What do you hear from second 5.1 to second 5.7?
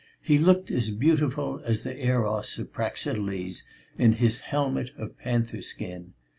panther